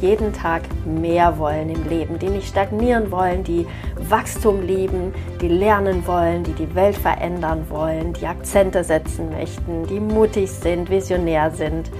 jeden 0.00 0.32
Tag 0.32 0.62
mehr 0.84 1.38
wollen 1.38 1.70
im 1.70 1.88
Leben, 1.88 2.18
die 2.18 2.28
nicht 2.28 2.48
stagnieren 2.48 3.10
wollen, 3.10 3.44
die 3.44 3.66
Wachstum 3.96 4.62
lieben, 4.62 5.14
die 5.40 5.48
lernen 5.48 6.06
wollen, 6.06 6.44
die 6.44 6.52
die 6.52 6.74
Welt 6.74 6.96
verändern 6.96 7.64
wollen, 7.68 8.12
die 8.12 8.26
Akzente 8.26 8.84
setzen 8.84 9.30
möchten, 9.30 9.86
die 9.86 10.00
mutig 10.00 10.50
sind, 10.50 10.90
visionär 10.90 11.50
sind 11.50 11.90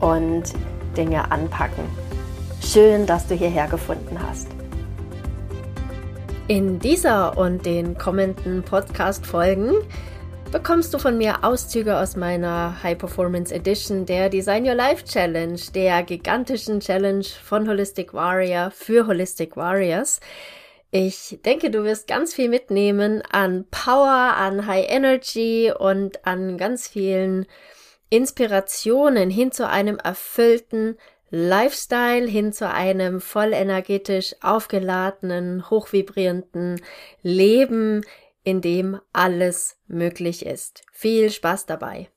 und 0.00 0.44
Dinge 0.96 1.30
anpacken. 1.30 1.84
Schön, 2.62 3.06
dass 3.06 3.26
du 3.26 3.34
hierher 3.34 3.68
gefunden 3.68 4.18
hast. 4.28 4.48
In 6.48 6.78
dieser 6.78 7.36
und 7.36 7.66
den 7.66 7.98
kommenden 7.98 8.62
Podcast-Folgen 8.62 9.72
bekommst 10.50 10.94
du 10.94 10.98
von 10.98 11.18
mir 11.18 11.44
Auszüge 11.44 11.98
aus 11.98 12.16
meiner 12.16 12.82
High 12.82 12.96
Performance 12.96 13.54
Edition 13.54 14.06
der 14.06 14.28
Design 14.30 14.66
Your 14.66 14.74
Life 14.74 15.04
Challenge, 15.04 15.58
der 15.74 16.02
gigantischen 16.02 16.80
Challenge 16.80 17.24
von 17.24 17.68
Holistic 17.68 18.14
Warrior 18.14 18.70
für 18.70 19.06
Holistic 19.06 19.56
Warriors. 19.56 20.20
Ich 20.90 21.38
denke, 21.44 21.70
du 21.70 21.84
wirst 21.84 22.06
ganz 22.06 22.34
viel 22.34 22.48
mitnehmen 22.48 23.22
an 23.30 23.66
Power, 23.70 24.34
an 24.36 24.66
High 24.66 24.86
Energy 24.88 25.72
und 25.76 26.24
an 26.24 26.56
ganz 26.56 26.88
vielen 26.88 27.46
Inspirationen 28.08 29.28
hin 29.28 29.52
zu 29.52 29.68
einem 29.68 29.98
erfüllten 29.98 30.96
Lifestyle, 31.30 32.26
hin 32.26 32.54
zu 32.54 32.70
einem 32.70 33.20
voll 33.20 33.52
energetisch 33.52 34.34
aufgeladenen, 34.40 35.68
hochvibrierenden 35.68 36.80
Leben, 37.22 38.02
in 38.42 38.60
dem 38.60 39.00
alles 39.12 39.78
möglich 39.86 40.46
ist. 40.46 40.82
Viel 40.92 41.30
Spaß 41.30 41.66
dabei! 41.66 42.10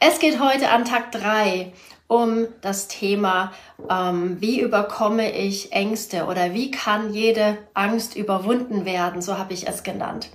Es 0.00 0.20
geht 0.20 0.38
heute 0.40 0.70
an 0.70 0.84
Tag 0.84 1.10
3 1.10 1.72
um 2.06 2.46
das 2.60 2.88
Thema, 2.88 3.52
ähm, 3.90 4.40
wie 4.40 4.60
überkomme 4.60 5.30
ich 5.36 5.72
Ängste 5.72 6.26
oder 6.26 6.54
wie 6.54 6.70
kann 6.70 7.12
jede 7.12 7.58
Angst 7.74 8.16
überwunden 8.16 8.84
werden, 8.84 9.20
so 9.20 9.38
habe 9.38 9.54
ich 9.54 9.66
es 9.66 9.82
genannt. 9.82 10.30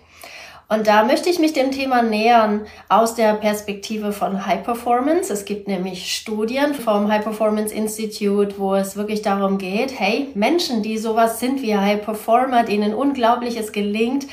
Und 0.70 0.88
da 0.88 1.04
möchte 1.04 1.30
ich 1.30 1.40
mich 1.40 1.54
dem 1.54 1.72
Thema 1.72 2.02
nähern 2.02 2.66
aus 2.90 3.16
der 3.16 3.34
Perspektive 3.36 4.12
von 4.12 4.46
High 4.46 4.64
Performance. 4.64 5.32
Es 5.32 5.46
gibt 5.46 5.68
nämlich 5.68 6.16
Studien 6.16 6.74
vom 6.74 7.12
High 7.12 7.24
Performance 7.24 7.74
Institute, 7.74 8.56
wo 8.58 8.74
es 8.74 8.96
wirklich 8.96 9.22
darum 9.22 9.58
geht, 9.58 10.00
hey, 10.00 10.30
Menschen, 10.36 10.82
die 10.82 10.98
sowas 10.98 11.40
sind 11.40 11.62
wie 11.62 11.78
High 11.78 12.04
Performer, 12.04 12.64
denen 12.64 12.94
Unglaubliches 12.94 13.72
gelingt, 13.72 14.28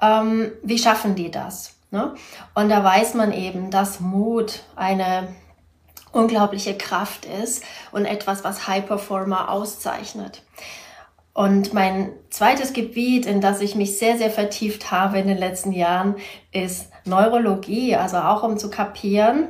ähm, 0.00 0.52
wie 0.62 0.78
schaffen 0.78 1.14
die 1.14 1.30
das? 1.30 1.76
Ne? 1.90 2.14
Und 2.54 2.68
da 2.68 2.82
weiß 2.82 3.14
man 3.14 3.32
eben, 3.32 3.70
dass 3.70 4.00
Mut 4.00 4.60
eine 4.76 5.28
unglaubliche 6.12 6.76
Kraft 6.76 7.24
ist 7.24 7.64
und 7.90 8.04
etwas, 8.04 8.44
was 8.44 8.66
High 8.68 8.86
Performer 8.86 9.50
auszeichnet. 9.50 10.42
Und 11.34 11.72
mein 11.72 12.10
zweites 12.28 12.74
Gebiet, 12.74 13.24
in 13.24 13.40
das 13.40 13.60
ich 13.62 13.74
mich 13.74 13.98
sehr, 13.98 14.18
sehr 14.18 14.30
vertieft 14.30 14.90
habe 14.90 15.18
in 15.18 15.28
den 15.28 15.38
letzten 15.38 15.72
Jahren, 15.72 16.16
ist 16.52 16.90
Neurologie, 17.06 17.96
also 17.96 18.18
auch 18.18 18.42
um 18.42 18.58
zu 18.58 18.70
kapieren, 18.70 19.48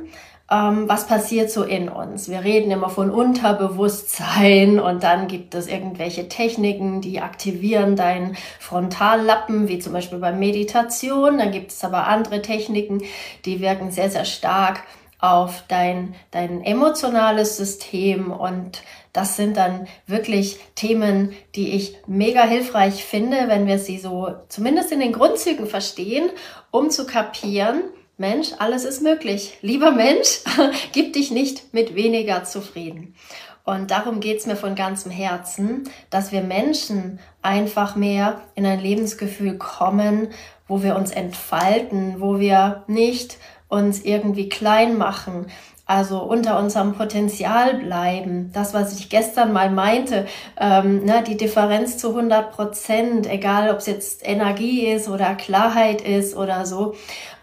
ähm, 0.49 0.87
was 0.87 1.07
passiert 1.07 1.51
so 1.51 1.63
in 1.63 1.89
uns. 1.89 2.29
Wir 2.29 2.43
reden 2.43 2.71
immer 2.71 2.89
von 2.89 3.09
Unterbewusstsein 3.09 4.79
und 4.81 5.03
dann 5.03 5.27
gibt 5.27 5.55
es 5.55 5.67
irgendwelche 5.67 6.29
Techniken, 6.29 7.01
die 7.01 7.19
aktivieren 7.19 7.97
deinen 7.97 8.37
Frontallappen, 8.59 9.67
wie 9.67 9.79
zum 9.79 9.91
Beispiel 9.91 10.19
bei 10.19 10.31
Meditation. 10.31 11.37
Dann 11.37 11.51
gibt 11.51 11.71
es 11.71 11.83
aber 11.83 12.07
andere 12.07 12.41
Techniken, 12.41 13.01
die 13.43 13.59
wirken 13.59 13.91
sehr, 13.91 14.09
sehr 14.09 14.25
stark 14.25 14.83
auf 15.23 15.63
dein, 15.69 16.15
dein 16.31 16.65
emotionales 16.65 17.55
System 17.55 18.29
und 18.29 18.83
das 19.13 19.37
sind 19.37 19.55
dann 19.55 19.87
wirklich 20.05 20.59
Themen, 20.75 21.31
die 21.55 21.75
ich 21.75 21.95
mega 22.07 22.43
hilfreich 22.43 23.05
finde, 23.05 23.47
wenn 23.47 23.65
wir 23.65 23.79
sie 23.79 23.99
so 23.99 24.35
zumindest 24.49 24.91
in 24.91 24.99
den 24.99 25.13
Grundzügen 25.13 25.65
verstehen, 25.65 26.29
um 26.71 26.89
zu 26.89 27.05
kapieren, 27.05 27.83
Mensch, 28.17 28.49
alles 28.59 28.83
ist 28.83 29.01
möglich. 29.01 29.57
Lieber 29.61 29.91
Mensch, 29.91 30.41
gib 30.91 31.13
dich 31.13 31.31
nicht 31.31 31.73
mit 31.73 31.95
weniger 31.95 32.43
zufrieden. 32.43 33.15
Und 33.63 33.91
darum 33.91 34.19
geht's 34.19 34.45
mir 34.45 34.57
von 34.57 34.75
ganzem 34.75 35.09
Herzen, 35.09 35.89
dass 36.09 36.33
wir 36.33 36.41
Menschen 36.41 37.19
einfach 37.41 37.95
mehr 37.95 38.41
in 38.55 38.65
ein 38.65 38.81
Lebensgefühl 38.81 39.57
kommen, 39.57 40.27
wo 40.67 40.83
wir 40.83 40.97
uns 40.97 41.11
entfalten, 41.11 42.15
wo 42.19 42.39
wir 42.39 42.83
nicht 42.87 43.37
uns 43.73 44.01
irgendwie 44.03 44.49
klein 44.49 44.97
machen, 44.97 45.47
also 45.85 46.19
unter 46.21 46.59
unserem 46.59 46.93
Potenzial 46.93 47.75
bleiben. 47.75 48.51
Das, 48.53 48.73
was 48.73 48.97
ich 48.97 49.09
gestern 49.09 49.51
mal 49.51 49.69
meinte, 49.69 50.27
ähm, 50.57 51.03
ne, 51.03 51.23
die 51.27 51.35
Differenz 51.35 51.97
zu 51.97 52.09
100 52.09 52.51
Prozent, 52.51 53.29
egal 53.29 53.69
ob 53.69 53.79
es 53.79 53.87
jetzt 53.87 54.27
Energie 54.27 54.87
ist 54.87 55.09
oder 55.09 55.35
Klarheit 55.35 56.01
ist 56.01 56.37
oder 56.37 56.65
so, 56.65 56.95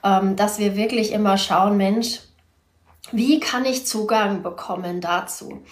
ähm, 0.02 0.36
dass 0.36 0.58
wir 0.58 0.76
wirklich 0.76 1.12
immer 1.12 1.36
schauen, 1.36 1.76
Mensch, 1.76 2.20
wie 3.12 3.40
kann 3.40 3.64
ich 3.64 3.86
Zugang 3.86 4.42
bekommen 4.42 5.00
dazu? 5.00 5.62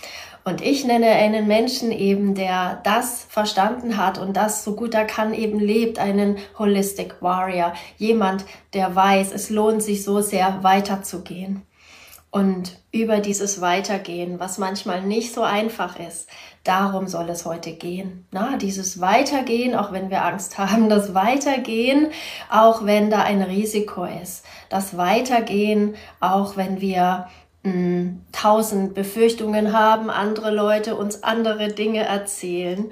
Und 0.48 0.62
ich 0.62 0.86
nenne 0.86 1.09
einen 1.09 1.47
Menschen 1.47 1.92
eben, 1.92 2.34
der 2.34 2.81
das 2.82 3.26
verstanden 3.28 3.98
hat 3.98 4.16
und 4.16 4.34
das 4.34 4.64
so 4.64 4.75
gut 4.75 4.94
er 4.94 5.04
kann 5.04 5.34
eben 5.34 5.60
lebt, 5.60 5.98
einen 5.98 6.38
Holistic 6.59 7.16
Warrior. 7.20 7.75
Jemand, 7.98 8.47
der 8.72 8.97
weiß, 8.97 9.32
es 9.32 9.50
lohnt 9.50 9.82
sich 9.82 10.04
so 10.04 10.22
sehr 10.22 10.62
weiterzugehen. 10.62 11.66
Und 12.31 12.78
über 12.92 13.19
dieses 13.19 13.60
Weitergehen, 13.60 14.41
was 14.41 14.56
manchmal 14.56 15.03
nicht 15.03 15.34
so 15.34 15.42
einfach 15.42 15.98
ist, 15.98 16.31
darum 16.64 17.08
soll 17.08 17.28
es 17.28 17.44
heute 17.44 17.72
gehen. 17.72 18.26
Na, 18.31 18.56
dieses 18.56 19.03
Weitergehen, 19.03 19.75
auch 19.75 19.92
wenn 19.92 20.08
wir 20.08 20.25
Angst 20.25 20.56
haben, 20.56 20.88
das 20.88 21.12
Weitergehen, 21.12 22.08
auch 22.50 22.87
wenn 22.87 23.10
da 23.10 23.20
ein 23.20 23.42
Risiko 23.42 24.04
ist. 24.22 24.47
Das 24.70 24.97
Weitergehen, 24.97 25.94
auch 26.20 26.56
wenn 26.56 26.81
wir 26.81 27.26
tausend 28.32 28.94
Befürchtungen 28.94 29.72
haben, 29.72 30.10
andere 30.10 30.50
Leute 30.50 30.96
uns 30.96 31.22
andere 31.22 31.69
Dinge 31.69 32.04
erzählen. 32.04 32.91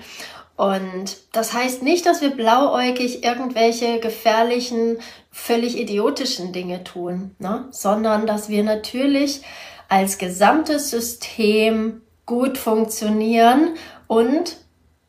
Und 0.57 1.19
das 1.33 1.53
heißt 1.53 1.83
nicht, 1.83 2.07
dass 2.07 2.23
wir 2.23 2.31
blauäugig 2.31 3.23
irgendwelche 3.23 4.01
gefährlichen, 4.01 4.99
völlig 5.31 5.79
idiotischen 5.79 6.53
Dinge 6.53 6.83
tun, 6.83 7.37
ne? 7.39 7.67
sondern 7.71 8.27
dass 8.27 8.49
wir 8.49 8.65
natürlich 8.65 9.43
als 9.89 10.19
gesamtes 10.19 10.91
System 10.91 12.01
gut 12.25 12.59
funktionieren 12.59 13.75
und 14.07 14.57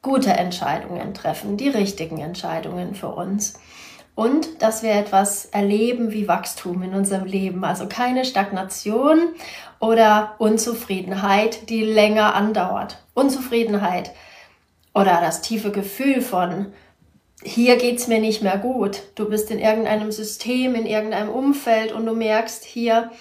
gute 0.02 0.32
Entscheidungen 0.32 1.14
treffen, 1.14 1.58
die 1.58 1.70
richtigen 1.70 2.20
Entscheidungen 2.20 2.94
für 2.94 3.10
uns. 3.10 3.60
Und 4.18 4.64
dass 4.64 4.82
wir 4.82 4.94
etwas 4.94 5.46
erleben 5.46 6.12
wie 6.12 6.28
Wachstum 6.28 6.82
in 6.82 6.96
unserem 6.96 7.26
Leben, 7.26 7.64
also 7.64 7.86
keine 7.88 8.26
Stagnation 8.26 9.36
oder 9.80 10.34
Unzufriedenheit, 10.40 11.70
die 11.70 11.84
länger 11.84 12.34
andauert. 12.34 12.98
Unzufriedenheit 13.14 14.10
oder 14.96 15.22
das 15.22 15.44
tiefe 15.44 15.70
Gefühl 15.70 16.22
von, 16.22 16.74
hier 17.44 17.76
geht's 17.76 18.08
mir 18.08 18.20
nicht 18.20 18.42
mehr 18.42 18.58
gut. 18.58 19.04
Du 19.14 19.30
bist 19.30 19.52
in 19.52 19.60
irgendeinem 19.60 20.12
System, 20.12 20.74
in 20.74 20.88
irgendeinem 20.88 21.30
Umfeld 21.30 21.92
und 21.92 22.08
du 22.08 22.16
merkst, 22.16 22.66
hier 22.66 23.12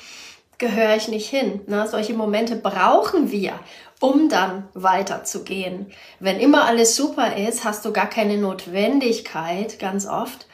gehöre 0.56 0.96
ich 0.96 1.08
nicht 1.08 1.28
hin. 1.28 1.60
Ne? 1.66 1.86
Solche 1.86 2.14
Momente 2.14 2.56
brauchen 2.56 3.30
wir, 3.30 3.52
um 4.00 4.30
dann 4.30 4.66
weiterzugehen. 4.72 5.92
Wenn 6.20 6.40
immer 6.40 6.64
alles 6.64 6.96
super 6.96 7.36
ist, 7.36 7.64
hast 7.64 7.84
du 7.84 7.92
gar 7.92 8.08
keine 8.08 8.38
Notwendigkeit, 8.38 9.78
ganz 9.78 10.06
oft, 10.06 10.46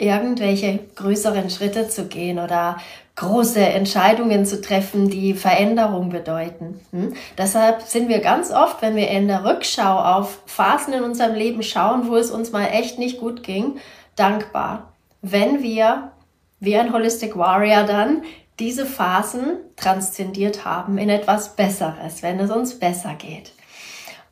irgendwelche 0.00 0.80
größeren 0.96 1.50
Schritte 1.50 1.88
zu 1.88 2.06
gehen 2.06 2.38
oder 2.38 2.78
große 3.16 3.60
Entscheidungen 3.60 4.46
zu 4.46 4.60
treffen, 4.60 5.10
die 5.10 5.34
Veränderung 5.34 6.08
bedeuten. 6.08 6.80
Hm? 6.90 7.14
Deshalb 7.36 7.82
sind 7.82 8.08
wir 8.08 8.20
ganz 8.20 8.50
oft, 8.50 8.80
wenn 8.80 8.96
wir 8.96 9.08
in 9.08 9.28
der 9.28 9.44
Rückschau 9.44 9.98
auf 9.98 10.40
Phasen 10.46 10.94
in 10.94 11.02
unserem 11.02 11.34
Leben 11.34 11.62
schauen, 11.62 12.08
wo 12.08 12.16
es 12.16 12.30
uns 12.30 12.50
mal 12.50 12.66
echt 12.66 12.98
nicht 12.98 13.20
gut 13.20 13.42
ging, 13.42 13.78
dankbar, 14.16 14.94
wenn 15.20 15.62
wir 15.62 16.12
wie 16.60 16.76
ein 16.76 16.92
Holistic 16.92 17.36
Warrior 17.36 17.84
dann 17.84 18.22
diese 18.58 18.86
Phasen 18.86 19.56
transzendiert 19.76 20.64
haben 20.64 20.98
in 20.98 21.08
etwas 21.08 21.56
Besseres, 21.56 22.22
wenn 22.22 22.38
es 22.40 22.50
uns 22.50 22.78
besser 22.78 23.14
geht. 23.14 23.52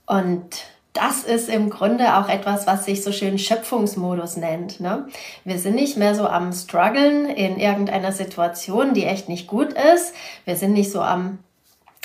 Und 0.07 0.65
das 0.99 1.23
ist 1.23 1.49
im 1.49 1.71
Grunde 1.71 2.17
auch 2.17 2.29
etwas, 2.29 2.67
was 2.67 2.85
sich 2.85 3.05
so 3.05 3.13
schön 3.13 3.39
Schöpfungsmodus 3.39 4.37
nennt. 4.37 4.81
Ne? 4.81 5.07
Wir 5.45 5.59
sind 5.59 5.77
nicht 5.77 5.97
mehr 5.97 6.17
so 6.17 6.27
am 6.27 6.53
struggeln 6.53 7.29
in 7.31 7.59
irgendeiner 7.59 8.11
Situation, 8.11 8.95
die 8.95 9.05
echt 9.05 9.29
nicht 9.29 9.47
gut 9.47 9.75
ist. 9.95 10.13
Wir 10.45 10.57
sind 10.57 10.73
nicht 10.73 10.91
so 10.91 11.01
am, 11.01 11.39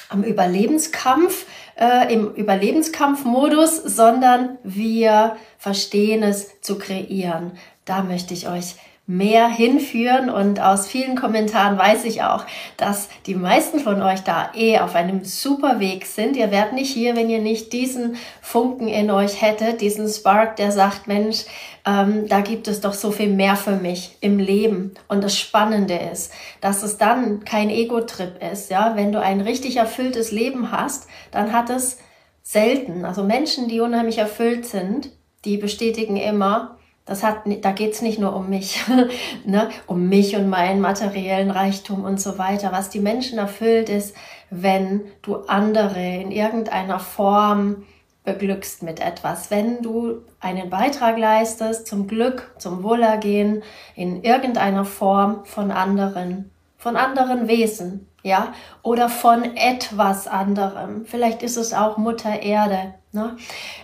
am 0.09 0.23
Überlebenskampf, 0.23 1.47
äh, 1.75 2.13
im 2.13 2.35
Überlebenskampfmodus, 2.35 3.77
sondern 3.77 4.59
wir 4.63 5.37
verstehen 5.57 6.21
es 6.21 6.61
zu 6.61 6.77
kreieren. 6.77 7.53
Da 7.85 8.03
möchte 8.03 8.35
ich 8.35 8.47
euch 8.47 8.75
mehr 9.05 9.49
hinführen. 9.49 10.29
Und 10.29 10.61
aus 10.61 10.87
vielen 10.87 11.15
Kommentaren 11.15 11.77
weiß 11.77 12.05
ich 12.05 12.23
auch, 12.23 12.45
dass 12.77 13.09
die 13.25 13.35
meisten 13.35 13.79
von 13.79 14.01
euch 14.01 14.21
da 14.21 14.51
eh 14.55 14.79
auf 14.79 14.95
einem 14.95 15.25
super 15.25 15.79
Weg 15.79 16.05
sind. 16.05 16.37
Ihr 16.37 16.51
werdet 16.51 16.73
nicht 16.73 16.93
hier, 16.93 17.15
wenn 17.15 17.29
ihr 17.29 17.41
nicht 17.41 17.73
diesen 17.73 18.15
Funken 18.41 18.87
in 18.87 19.11
euch 19.11 19.41
hättet, 19.41 19.81
diesen 19.81 20.07
Spark, 20.07 20.55
der 20.55 20.71
sagt, 20.71 21.07
Mensch, 21.07 21.45
ähm, 21.85 22.27
da 22.29 22.39
gibt 22.39 22.67
es 22.67 22.79
doch 22.79 22.93
so 22.93 23.11
viel 23.11 23.29
mehr 23.29 23.57
für 23.57 23.75
mich 23.75 24.17
im 24.21 24.39
Leben. 24.39 24.93
Und 25.09 25.23
das 25.23 25.37
Spannende 25.37 25.95
ist, 25.95 26.31
dass 26.61 26.81
es 26.83 26.97
dann 26.97 27.43
kein 27.43 27.69
Ego-Trip 27.69 28.41
ist. 28.51 28.69
Ja, 28.71 28.93
wenn 28.95 29.11
du 29.11 29.21
ein 29.21 29.41
richtig 29.41 29.77
erfülltes 29.77 30.31
Leben 30.31 30.71
hast, 30.71 31.07
dann 31.31 31.51
hat 31.51 31.69
es 31.69 31.97
selten, 32.41 33.05
also 33.05 33.23
Menschen, 33.23 33.69
die 33.69 33.79
unheimlich 33.79 34.17
erfüllt 34.17 34.65
sind, 34.65 35.11
die 35.45 35.57
bestätigen 35.57 36.17
immer, 36.17 36.77
das 37.05 37.23
hat, 37.23 37.41
da 37.61 37.71
geht's 37.71 38.01
nicht 38.01 38.19
nur 38.19 38.35
um 38.35 38.49
mich, 38.49 38.81
ne? 39.45 39.69
um 39.87 40.07
mich 40.07 40.35
und 40.35 40.49
meinen 40.49 40.79
materiellen 40.79 41.51
Reichtum 41.51 42.05
und 42.05 42.21
so 42.21 42.37
weiter. 42.37 42.71
Was 42.71 42.89
die 42.89 43.01
Menschen 43.01 43.37
erfüllt 43.37 43.89
ist, 43.89 44.15
wenn 44.49 45.01
du 45.21 45.35
andere 45.47 45.99
in 45.99 46.31
irgendeiner 46.31 46.99
Form 46.99 47.83
beglückst 48.23 48.83
mit 48.83 49.01
etwas, 49.01 49.51
wenn 49.51 49.81
du 49.81 50.21
einen 50.39 50.69
Beitrag 50.69 51.17
leistest 51.17 51.87
zum 51.87 52.07
Glück, 52.07 52.55
zum 52.57 52.81
Wohlergehen 52.83 53.63
in 53.95 54.23
irgendeiner 54.23 54.85
Form 54.85 55.43
von 55.43 55.71
anderen, 55.71 56.52
von 56.83 56.97
anderen 56.97 57.47
Wesen, 57.47 58.09
ja, 58.23 58.51
oder 58.81 59.07
von 59.07 59.55
etwas 59.55 60.27
anderem. 60.27 61.05
Vielleicht 61.05 61.41
ist 61.41 61.55
es 61.55 61.73
auch 61.73 61.95
Mutter 61.95 62.41
Erde. 62.41 62.95
Ne? 63.13 63.37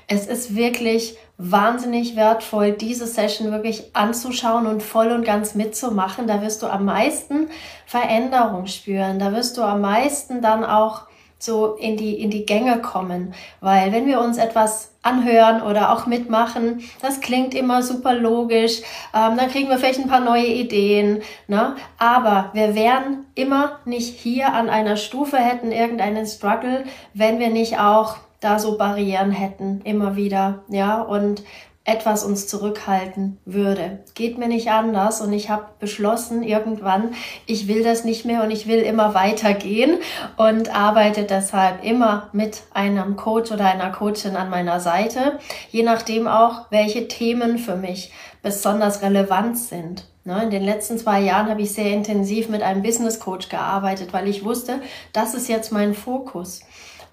Es 0.08 0.28
ist 0.28 0.54
wirklich 0.54 1.16
wahnsinnig 1.38 2.18
wertvoll, 2.18 2.74
diese 2.74 3.08
Session 3.08 3.54
wirklich 3.54 3.96
anzuschauen 3.96 4.68
und 4.68 4.84
voll 4.84 5.14
und 5.14 5.24
ganz 5.24 5.56
mitzumachen. 5.56 6.28
Da 6.28 6.42
wirst 6.42 6.62
du 6.62 6.68
am 6.68 6.84
meisten 6.84 7.48
Veränderung 7.86 8.68
spüren. 8.68 9.18
Da 9.18 9.32
wirst 9.32 9.58
du 9.58 9.64
am 9.64 9.80
meisten 9.80 10.42
dann 10.42 10.66
auch 10.66 11.04
so 11.40 11.76
in 11.76 11.98
die, 11.98 12.22
in 12.22 12.30
die 12.30 12.46
Gänge 12.46 12.80
kommen. 12.82 13.34
Weil 13.62 13.92
wenn 13.92 14.06
wir 14.06 14.20
uns 14.20 14.38
etwas 14.38 14.92
anhören 15.02 15.62
oder 15.62 15.94
auch 15.94 16.06
mitmachen, 16.06 16.82
das 17.02 17.22
klingt 17.22 17.56
immer 17.56 17.82
super 17.82 18.14
logisch, 18.14 18.82
ähm, 19.16 19.38
dann 19.38 19.50
kriegen 19.50 19.70
wir 19.70 19.78
vielleicht 19.78 20.00
ein 20.00 20.10
paar 20.10 20.20
neue 20.20 20.46
Ideen, 20.46 21.22
ne? 21.48 21.76
aber 21.98 22.50
wir 22.54 22.76
wären 22.76 23.26
immer 23.36 23.80
nicht 23.86 24.20
hier 24.20 24.54
an 24.54 24.70
einer 24.70 24.98
Stufe, 24.98 25.38
hätten 25.38 25.72
irgendeinen 25.72 26.26
Struggle, 26.26 26.84
wenn 27.14 27.40
wir 27.40 27.50
nicht 27.50 27.80
auch 27.80 28.18
da 28.42 28.60
so 28.60 28.78
Barrieren 28.78 29.32
hätten, 29.32 29.82
immer 29.84 30.16
wieder, 30.16 30.64
ja, 30.70 31.02
und 31.02 31.44
etwas 31.90 32.24
uns 32.24 32.48
zurückhalten 32.48 33.40
würde. 33.46 34.00
Geht 34.14 34.38
mir 34.38 34.48
nicht 34.48 34.70
anders 34.70 35.22
und 35.22 35.34
ich 35.34 35.50
habe 35.50 35.66
beschlossen 35.80 36.44
irgendwann, 36.44 37.16
ich 37.48 37.68
will 37.68 37.84
das 37.84 38.04
nicht 38.04 38.26
mehr 38.26 38.44
und 38.44 38.52
ich 38.52 38.68
will 38.68 38.80
immer 38.80 39.16
weitergehen 39.16 39.98
und 40.38 40.74
arbeite 40.74 41.24
deshalb 41.24 41.84
immer 41.84 42.30
mit 42.32 42.62
einem 42.74 43.16
Coach 43.16 43.52
oder 43.52 43.66
einer 43.66 43.92
Coachin 43.92 44.36
an 44.36 44.50
meiner 44.50 44.80
Seite, 44.80 45.40
je 45.72 45.84
nachdem 45.84 46.28
auch, 46.28 46.68
welche 46.70 47.08
Themen 47.08 47.58
für 47.58 47.76
mich 47.76 48.12
besonders 48.44 49.02
relevant 49.02 49.58
sind. 49.58 50.06
Ne, 50.26 50.44
in 50.44 50.52
den 50.52 50.64
letzten 50.64 50.98
zwei 50.98 51.22
Jahren 51.22 51.50
habe 51.50 51.62
ich 51.62 51.74
sehr 51.74 51.92
intensiv 51.92 52.50
mit 52.50 52.62
einem 52.62 52.84
Business 52.84 53.20
Coach 53.20 53.50
gearbeitet, 53.50 54.14
weil 54.14 54.28
ich 54.28 54.44
wusste, 54.44 54.82
das 55.12 55.34
ist 55.34 55.50
jetzt 55.50 55.72
mein 55.72 55.96
Fokus. 55.96 56.62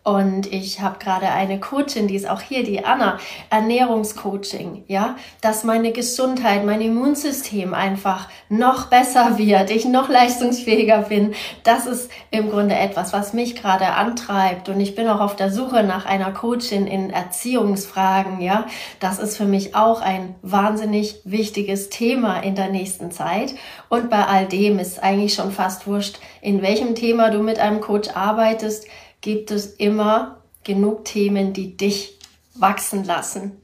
Und 0.06 0.52
ich 0.52 0.80
habe 0.80 1.00
gerade 1.00 1.30
eine 1.32 1.58
Coachin, 1.58 2.06
die 2.06 2.14
ist 2.14 2.30
auch 2.30 2.40
hier, 2.40 2.62
die 2.62 2.84
Anna, 2.84 3.18
Ernährungscoaching, 3.50 4.84
ja, 4.86 5.16
dass 5.40 5.64
meine 5.64 5.90
Gesundheit, 5.90 6.64
mein 6.64 6.80
Immunsystem 6.80 7.74
einfach 7.74 8.28
noch 8.48 8.86
besser 8.86 9.36
wird, 9.36 9.68
ich 9.72 9.84
noch 9.84 10.08
leistungsfähiger 10.08 11.06
bin. 11.08 11.34
Das 11.64 11.86
ist 11.86 12.08
im 12.30 12.52
Grunde 12.52 12.76
etwas, 12.76 13.12
was 13.12 13.32
mich 13.32 13.56
gerade 13.56 13.94
antreibt. 13.94 14.68
Und 14.68 14.78
ich 14.78 14.94
bin 14.94 15.08
auch 15.08 15.18
auf 15.18 15.34
der 15.34 15.50
Suche 15.50 15.82
nach 15.82 16.06
einer 16.06 16.30
Coachin 16.30 16.86
in 16.86 17.10
Erziehungsfragen, 17.10 18.40
ja. 18.40 18.66
Das 19.00 19.18
ist 19.18 19.36
für 19.36 19.44
mich 19.44 19.74
auch 19.74 20.02
ein 20.02 20.36
wahnsinnig 20.40 21.20
wichtiges 21.24 21.88
Thema 21.88 22.38
in 22.44 22.54
der 22.54 22.68
nächsten 22.68 23.10
Zeit. 23.10 23.56
Und 23.88 24.08
bei 24.08 24.24
all 24.24 24.46
dem 24.46 24.78
ist 24.78 25.02
eigentlich 25.02 25.34
schon 25.34 25.50
fast 25.50 25.88
wurscht, 25.88 26.20
in 26.42 26.62
welchem 26.62 26.94
Thema 26.94 27.30
du 27.30 27.42
mit 27.42 27.58
einem 27.58 27.80
Coach 27.80 28.10
arbeitest 28.14 28.86
gibt 29.20 29.50
es 29.50 29.74
immer 29.74 30.42
genug 30.64 31.04
Themen, 31.04 31.52
die 31.52 31.76
dich 31.76 32.18
wachsen 32.54 33.04
lassen. 33.04 33.60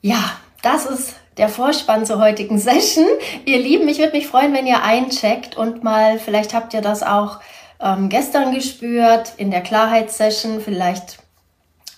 Ja, 0.00 0.22
das 0.62 0.86
ist 0.86 1.14
der 1.36 1.48
Vorspann 1.48 2.06
zur 2.06 2.20
heutigen 2.20 2.58
Session. 2.60 3.06
Ihr 3.44 3.58
Lieben, 3.58 3.88
ich 3.88 3.98
würde 3.98 4.16
mich 4.16 4.26
freuen, 4.26 4.52
wenn 4.52 4.66
ihr 4.66 4.82
eincheckt 4.82 5.56
und 5.56 5.82
mal, 5.84 6.18
vielleicht 6.18 6.54
habt 6.54 6.74
ihr 6.74 6.82
das 6.82 7.02
auch 7.02 7.40
ähm, 7.80 8.08
gestern 8.08 8.54
gespürt 8.54 9.32
in 9.36 9.50
der 9.50 9.62
Klarheitssession, 9.62 10.60
vielleicht 10.60 11.18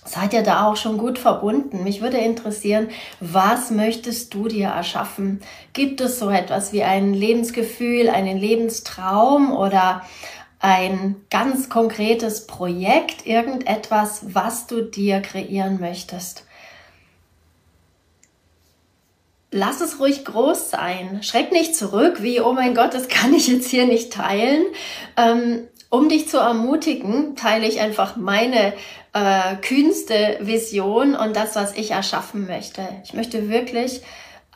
seid 0.03 0.33
ihr 0.33 0.43
da 0.43 0.65
auch 0.67 0.77
schon 0.77 0.97
gut 0.97 1.17
verbunden. 1.17 1.83
Mich 1.83 2.01
würde 2.01 2.17
interessieren, 2.17 2.89
was 3.19 3.71
möchtest 3.71 4.33
du 4.33 4.47
dir 4.47 4.67
erschaffen? 4.67 5.41
Gibt 5.73 5.99
es 5.99 6.19
so 6.19 6.29
etwas 6.29 6.73
wie 6.73 6.83
ein 6.83 7.13
Lebensgefühl, 7.13 8.09
einen 8.09 8.37
Lebenstraum 8.37 9.51
oder 9.51 10.03
ein 10.65 11.17
ganz 11.29 11.69
konkretes 11.69 12.47
Projekt, 12.47 13.27
irgendetwas, 13.27 14.33
was 14.33 14.65
du 14.65 14.81
dir 14.81 15.21
kreieren 15.21 15.79
möchtest. 15.79 16.43
Lass 19.51 19.79
es 19.79 19.99
ruhig 19.99 20.25
groß 20.25 20.71
sein. 20.71 21.21
Schreck 21.21 21.51
nicht 21.51 21.75
zurück, 21.75 22.23
wie, 22.23 22.41
oh 22.41 22.53
mein 22.53 22.73
Gott, 22.73 22.95
das 22.95 23.09
kann 23.09 23.35
ich 23.35 23.47
jetzt 23.47 23.69
hier 23.69 23.85
nicht 23.85 24.11
teilen. 24.11 24.63
Ähm, 25.17 25.67
um 25.91 26.09
dich 26.09 26.27
zu 26.27 26.39
ermutigen, 26.39 27.35
teile 27.35 27.67
ich 27.67 27.79
einfach 27.79 28.15
meine 28.15 28.73
äh, 29.13 29.57
kühnste 29.61 30.39
Vision 30.41 31.15
und 31.15 31.35
das, 31.35 31.55
was 31.55 31.75
ich 31.75 31.91
erschaffen 31.91 32.47
möchte. 32.47 32.81
Ich 33.03 33.13
möchte 33.13 33.49
wirklich 33.49 34.01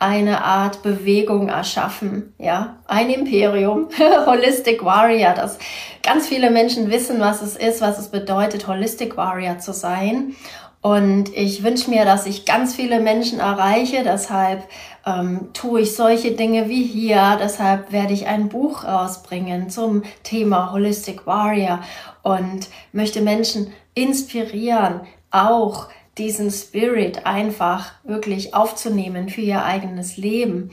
eine 0.00 0.42
Art 0.42 0.82
Bewegung 0.82 1.50
erschaffen, 1.50 2.34
ja, 2.38 2.78
ein 2.88 3.10
Imperium, 3.10 3.88
Holistic 4.26 4.82
Warrior, 4.82 5.34
das 5.34 5.58
ganz 6.02 6.26
viele 6.26 6.50
Menschen 6.50 6.90
wissen, 6.90 7.20
was 7.20 7.42
es 7.42 7.54
ist, 7.54 7.82
was 7.82 7.98
es 7.98 8.08
bedeutet, 8.08 8.66
Holistic 8.66 9.16
Warrior 9.18 9.58
zu 9.58 9.72
sein. 9.72 10.34
Und 10.82 11.36
ich 11.36 11.62
wünsche 11.62 11.90
mir, 11.90 12.06
dass 12.06 12.24
ich 12.24 12.46
ganz 12.46 12.74
viele 12.74 13.00
Menschen 13.00 13.38
erreiche. 13.38 14.02
Deshalb 14.02 14.66
ähm, 15.04 15.50
tue 15.52 15.82
ich 15.82 15.94
solche 15.94 16.32
Dinge 16.32 16.70
wie 16.70 16.82
hier. 16.82 17.36
Deshalb 17.38 17.92
werde 17.92 18.14
ich 18.14 18.26
ein 18.26 18.48
Buch 18.48 18.84
rausbringen 18.84 19.68
zum 19.68 20.04
Thema 20.22 20.72
Holistic 20.72 21.26
Warrior 21.26 21.80
und 22.22 22.68
möchte 22.92 23.20
Menschen 23.20 23.74
inspirieren, 23.92 25.02
auch 25.30 25.88
diesen 26.20 26.50
Spirit 26.50 27.26
einfach 27.26 27.92
wirklich 28.04 28.54
aufzunehmen 28.54 29.28
für 29.30 29.40
ihr 29.40 29.64
eigenes 29.64 30.18
Leben 30.18 30.70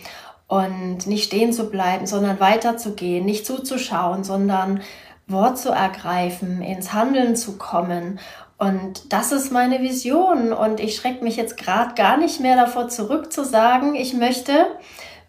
und 0.48 1.08
nicht 1.08 1.26
stehen 1.26 1.54
zu 1.54 1.70
bleiben, 1.70 2.06
sondern 2.06 2.40
weiterzugehen, 2.40 3.26
nicht 3.26 3.46
zuzuschauen, 3.46 4.24
sondern 4.24 4.82
Wort 5.28 5.58
zu 5.58 5.70
ergreifen, 5.70 6.62
ins 6.62 6.94
Handeln 6.94 7.36
zu 7.36 7.58
kommen. 7.58 8.20
Und 8.58 9.14
das 9.14 9.32
ist 9.32 9.52
meine 9.52 9.82
Vision. 9.82 10.52
Und 10.52 10.80
ich 10.80 10.96
schrecke 10.96 11.24
mich 11.24 11.38
jetzt 11.38 11.58
gerade 11.58 11.96
gar 11.96 12.18
nicht 12.18 12.40
mehr 12.40 12.56
davor 12.56 12.90
zurück 12.90 13.32
zu 13.32 13.44
sagen, 13.44 13.96
ich 13.96 14.14
möchte 14.14 14.68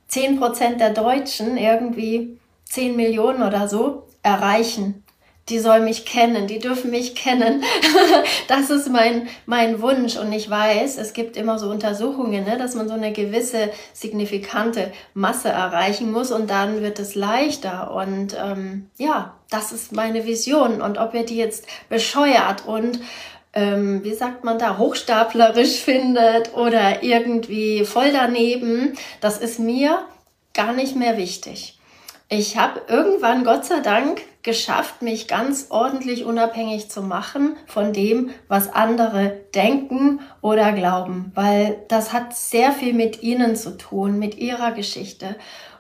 zehn 0.09 0.39
Prozent 0.39 0.81
der 0.81 0.91
Deutschen 0.91 1.57
irgendwie 1.57 2.39
zehn 2.65 2.97
Millionen 2.97 3.43
oder 3.43 3.69
so 3.69 4.05
erreichen 4.23 5.05
die 5.49 5.59
soll 5.59 5.81
mich 5.81 6.05
kennen, 6.05 6.47
die 6.47 6.59
dürfen 6.59 6.91
mich 6.91 7.15
kennen. 7.15 7.63
das 8.49 8.71
ist 8.71 8.91
mein, 8.91 9.29
mein 9.47 9.81
Wunsch. 9.81 10.17
Und 10.17 10.33
ich 10.33 10.49
weiß, 10.49 10.99
es 10.99 11.13
gibt 11.13 11.37
immer 11.37 11.59
so 11.59 11.71
Untersuchungen, 11.71 12.45
ne, 12.45 12.59
dass 12.59 12.75
man 12.75 12.89
so 12.89 12.95
eine 12.95 13.13
gewisse 13.13 13.71
signifikante 13.93 14.93
Masse 15.15 15.49
erreichen 15.49 16.13
muss 16.13 16.31
und 16.31 16.51
dann 16.51 16.83
wird 16.83 16.99
es 16.99 17.15
leichter. 17.15 17.95
Und 17.95 18.37
ähm, 18.39 18.91
ja, 18.99 19.35
das 19.51 19.73
ist 19.73 19.93
meine 19.93 20.27
Vision. 20.27 20.83
Und 20.83 20.99
ob 20.99 21.15
ihr 21.15 21.25
die 21.25 21.37
jetzt 21.37 21.67
bescheuert 21.89 22.67
und 22.67 23.01
ähm, 23.55 24.05
wie 24.05 24.15
sagt 24.15 24.45
man 24.45 24.59
da, 24.59 24.79
hochstaplerisch 24.79 25.77
findet 25.85 26.55
oder 26.55 27.03
irgendwie 27.03 27.85
voll 27.85 28.13
daneben, 28.13 28.97
das 29.21 29.39
ist 29.39 29.59
mir 29.59 30.05
gar 30.53 30.73
nicht 30.73 30.97
mehr 30.97 31.17
wichtig. 31.17 31.78
Ich 32.31 32.59
habe 32.59 32.83
irgendwann, 32.89 33.43
Gott 33.43 33.65
sei 33.65 33.81
Dank, 33.81 34.21
geschafft, 34.43 35.01
mich 35.01 35.29
ganz 35.29 35.69
ordentlich 35.71 36.27
unabhängig 36.27 36.91
zu 36.91 37.03
machen 37.03 37.57
von 37.67 37.95
dem, 37.95 38.31
was 38.49 38.71
andere 38.73 39.41
denken 39.55 40.21
oder 40.43 40.73
glauben, 40.73 41.33
weil 41.35 41.83
das 41.89 42.13
hat 42.13 42.37
sehr 42.37 42.73
viel 42.73 42.93
mit 42.93 43.23
ihnen 43.23 43.57
zu 43.57 43.79
tun, 43.79 44.19
mit 44.19 44.37
ihrer 44.37 44.73
Geschichte. 44.73 45.37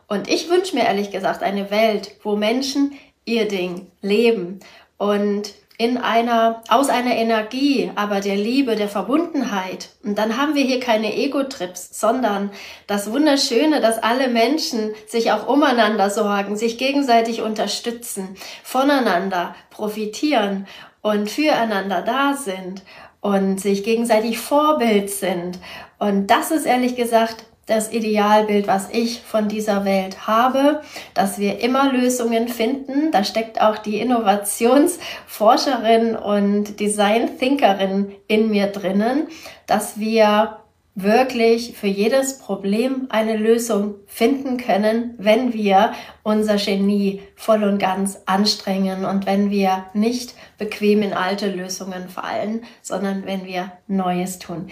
Und 0.06 0.26
ich 0.28 0.48
wünsche 0.48 0.74
mir 0.74 0.84
ehrlich 0.84 1.10
gesagt 1.10 1.42
eine 1.42 1.70
Welt, 1.70 2.12
wo 2.22 2.34
Menschen 2.34 2.92
ihr 3.26 3.46
Ding 3.46 3.90
leben 4.00 4.60
und 4.96 5.52
in 5.80 5.96
einer, 5.96 6.64
aus 6.68 6.88
einer 6.88 7.14
Energie, 7.14 7.92
aber 7.94 8.20
der 8.20 8.34
Liebe, 8.34 8.74
der 8.74 8.88
Verbundenheit. 8.88 9.90
Und 10.02 10.18
dann 10.18 10.36
haben 10.36 10.56
wir 10.56 10.64
hier 10.64 10.80
keine 10.80 11.14
Ego-Trips, 11.14 11.98
sondern 11.98 12.50
das 12.88 13.12
Wunderschöne, 13.12 13.80
dass 13.80 14.02
alle 14.02 14.26
Menschen 14.28 14.90
sich 15.06 15.30
auch 15.30 15.46
umeinander 15.46 16.10
sorgen, 16.10 16.56
sich 16.56 16.78
gegenseitig 16.78 17.42
unterstützen, 17.42 18.36
voneinander 18.64 19.54
profitieren 19.70 20.66
und 21.00 21.30
füreinander 21.30 22.02
da 22.02 22.34
sind 22.34 22.82
und 23.20 23.60
sich 23.60 23.84
gegenseitig 23.84 24.38
Vorbild 24.38 25.10
sind. 25.10 25.60
Und 26.00 26.26
das 26.26 26.50
ist 26.50 26.66
ehrlich 26.66 26.96
gesagt 26.96 27.44
das 27.68 27.92
Idealbild, 27.92 28.66
was 28.66 28.88
ich 28.90 29.20
von 29.20 29.46
dieser 29.46 29.84
Welt 29.84 30.26
habe, 30.26 30.80
dass 31.14 31.38
wir 31.38 31.60
immer 31.60 31.92
Lösungen 31.92 32.48
finden. 32.48 33.12
Da 33.12 33.22
steckt 33.22 33.60
auch 33.60 33.78
die 33.78 34.00
Innovationsforscherin 34.00 36.16
und 36.16 36.80
Design-Thinkerin 36.80 38.10
in 38.26 38.50
mir 38.50 38.66
drinnen, 38.68 39.28
dass 39.66 40.00
wir 40.00 40.56
wirklich 41.02 41.74
für 41.76 41.86
jedes 41.86 42.38
Problem 42.38 43.06
eine 43.10 43.36
Lösung 43.36 43.96
finden 44.06 44.56
können, 44.56 45.14
wenn 45.18 45.52
wir 45.52 45.92
unser 46.24 46.56
Genie 46.56 47.20
voll 47.36 47.62
und 47.62 47.78
ganz 47.78 48.18
anstrengen 48.26 49.04
und 49.04 49.26
wenn 49.26 49.50
wir 49.50 49.84
nicht 49.94 50.34
bequem 50.56 51.02
in 51.02 51.12
alte 51.12 51.48
Lösungen 51.48 52.08
fallen, 52.08 52.62
sondern 52.82 53.26
wenn 53.26 53.46
wir 53.46 53.70
Neues 53.86 54.40
tun. 54.40 54.70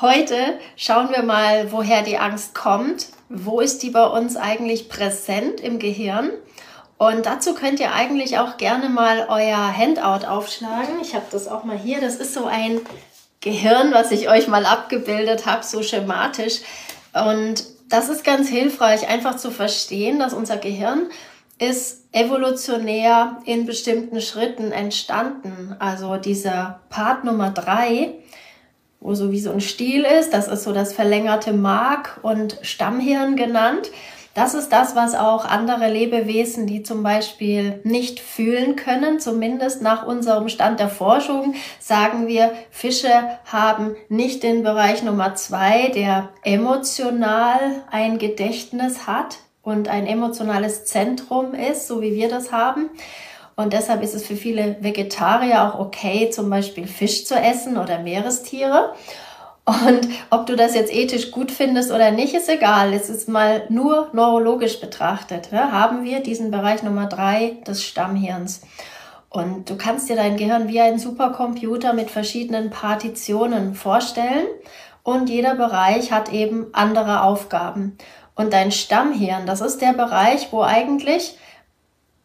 Heute 0.00 0.58
schauen 0.76 1.10
wir 1.10 1.22
mal, 1.22 1.72
woher 1.72 2.02
die 2.02 2.16
Angst 2.16 2.54
kommt. 2.54 3.08
Wo 3.28 3.60
ist 3.60 3.82
die 3.82 3.90
bei 3.90 4.06
uns 4.06 4.34
eigentlich 4.34 4.88
präsent 4.88 5.60
im 5.60 5.78
Gehirn? 5.78 6.30
Und 6.96 7.26
dazu 7.26 7.52
könnt 7.52 7.80
ihr 7.80 7.92
eigentlich 7.92 8.38
auch 8.38 8.56
gerne 8.56 8.88
mal 8.88 9.26
euer 9.28 9.76
Handout 9.76 10.26
aufschlagen. 10.26 11.00
Ich 11.02 11.14
habe 11.14 11.26
das 11.30 11.48
auch 11.48 11.64
mal 11.64 11.76
hier. 11.76 12.00
Das 12.00 12.16
ist 12.16 12.32
so 12.32 12.46
ein 12.46 12.80
Gehirn, 13.42 13.92
was 13.92 14.10
ich 14.10 14.30
euch 14.30 14.48
mal 14.48 14.64
abgebildet 14.64 15.44
habe, 15.44 15.64
so 15.64 15.82
schematisch. 15.82 16.60
Und 17.12 17.64
das 17.90 18.08
ist 18.08 18.24
ganz 18.24 18.48
hilfreich, 18.48 19.06
einfach 19.06 19.36
zu 19.36 19.50
verstehen, 19.50 20.18
dass 20.18 20.32
unser 20.32 20.56
Gehirn 20.56 21.10
ist 21.58 22.04
evolutionär 22.12 23.36
in 23.44 23.66
bestimmten 23.66 24.22
Schritten 24.22 24.72
entstanden. 24.72 25.76
Also 25.78 26.16
dieser 26.16 26.80
Part 26.88 27.24
Nummer 27.24 27.50
drei 27.50 28.14
wo 29.00 29.14
so 29.14 29.32
wie 29.32 29.40
so 29.40 29.50
ein 29.50 29.60
Stiel 29.60 30.04
ist. 30.04 30.32
Das 30.32 30.48
ist 30.48 30.62
so 30.62 30.72
das 30.72 30.92
verlängerte 30.92 31.52
Mark- 31.52 32.20
und 32.22 32.58
Stammhirn 32.62 33.36
genannt. 33.36 33.90
Das 34.34 34.54
ist 34.54 34.68
das, 34.68 34.94
was 34.94 35.16
auch 35.16 35.44
andere 35.44 35.90
Lebewesen, 35.90 36.68
die 36.68 36.84
zum 36.84 37.02
Beispiel 37.02 37.80
nicht 37.82 38.20
fühlen 38.20 38.76
können, 38.76 39.18
zumindest 39.18 39.82
nach 39.82 40.06
unserem 40.06 40.48
Stand 40.48 40.78
der 40.78 40.88
Forschung, 40.88 41.54
sagen 41.80 42.28
wir, 42.28 42.52
Fische 42.70 43.10
haben 43.44 43.96
nicht 44.08 44.44
den 44.44 44.62
Bereich 44.62 45.02
Nummer 45.02 45.34
zwei, 45.34 45.88
der 45.88 46.28
emotional 46.44 47.58
ein 47.90 48.18
Gedächtnis 48.18 49.08
hat 49.08 49.38
und 49.62 49.88
ein 49.88 50.06
emotionales 50.06 50.84
Zentrum 50.84 51.54
ist, 51.54 51.88
so 51.88 52.00
wie 52.00 52.14
wir 52.14 52.28
das 52.28 52.52
haben. 52.52 52.88
Und 53.60 53.74
deshalb 53.74 54.02
ist 54.02 54.14
es 54.14 54.26
für 54.26 54.36
viele 54.36 54.76
Vegetarier 54.80 55.62
auch 55.62 55.78
okay, 55.78 56.30
zum 56.30 56.48
Beispiel 56.48 56.86
Fisch 56.86 57.26
zu 57.26 57.34
essen 57.34 57.76
oder 57.76 57.98
Meerestiere. 57.98 58.94
Und 59.66 60.08
ob 60.30 60.46
du 60.46 60.56
das 60.56 60.74
jetzt 60.74 60.90
ethisch 60.90 61.30
gut 61.30 61.50
findest 61.50 61.92
oder 61.92 62.10
nicht, 62.10 62.32
ist 62.32 62.48
egal. 62.48 62.94
Es 62.94 63.10
ist 63.10 63.28
mal 63.28 63.64
nur 63.68 64.08
neurologisch 64.14 64.80
betrachtet. 64.80 65.50
Ja, 65.52 65.72
haben 65.72 66.04
wir 66.04 66.20
diesen 66.20 66.50
Bereich 66.50 66.82
Nummer 66.82 67.04
drei 67.04 67.58
des 67.66 67.84
Stammhirns. 67.84 68.62
Und 69.28 69.68
du 69.68 69.76
kannst 69.76 70.08
dir 70.08 70.16
dein 70.16 70.38
Gehirn 70.38 70.68
wie 70.68 70.80
ein 70.80 70.98
Supercomputer 70.98 71.92
mit 71.92 72.10
verschiedenen 72.10 72.70
Partitionen 72.70 73.74
vorstellen. 73.74 74.46
Und 75.02 75.28
jeder 75.28 75.54
Bereich 75.54 76.12
hat 76.12 76.32
eben 76.32 76.68
andere 76.72 77.24
Aufgaben. 77.24 77.98
Und 78.34 78.54
dein 78.54 78.72
Stammhirn, 78.72 79.44
das 79.44 79.60
ist 79.60 79.82
der 79.82 79.92
Bereich, 79.92 80.48
wo 80.50 80.62
eigentlich 80.62 81.36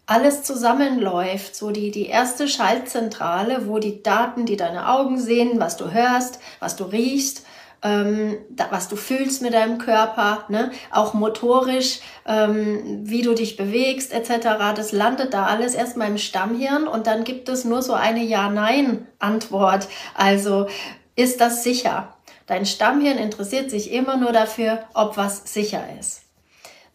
alles 0.07 0.43
zusammenläuft, 0.43 1.55
so 1.55 1.71
die, 1.71 1.91
die 1.91 2.05
erste 2.05 2.47
Schaltzentrale, 2.47 3.67
wo 3.67 3.79
die 3.79 4.03
Daten, 4.03 4.45
die 4.45 4.57
deine 4.57 4.89
Augen 4.89 5.19
sehen, 5.19 5.59
was 5.59 5.77
du 5.77 5.91
hörst, 5.91 6.39
was 6.59 6.75
du 6.75 6.83
riechst, 6.83 7.45
ähm, 7.81 8.37
da, 8.49 8.67
was 8.69 8.87
du 8.87 8.95
fühlst 8.95 9.41
mit 9.41 9.53
deinem 9.53 9.77
Körper, 9.77 10.45
ne? 10.49 10.71
auch 10.91 11.13
motorisch, 11.13 11.99
ähm, 12.25 13.01
wie 13.03 13.21
du 13.21 13.33
dich 13.33 13.57
bewegst 13.57 14.13
etc., 14.13 14.73
das 14.75 14.91
landet 14.91 15.33
da 15.33 15.45
alles 15.45 15.75
erstmal 15.75 16.09
im 16.09 16.17
Stammhirn 16.17 16.87
und 16.87 17.07
dann 17.07 17.23
gibt 17.23 17.49
es 17.49 17.65
nur 17.65 17.81
so 17.81 17.93
eine 17.93 18.23
Ja-Nein-Antwort. 18.23 19.87
Also 20.15 20.67
ist 21.15 21.41
das 21.41 21.63
sicher? 21.63 22.15
Dein 22.47 22.65
Stammhirn 22.65 23.17
interessiert 23.17 23.71
sich 23.71 23.91
immer 23.91 24.17
nur 24.17 24.31
dafür, 24.31 24.83
ob 24.93 25.17
was 25.17 25.51
sicher 25.51 25.83
ist. 25.99 26.24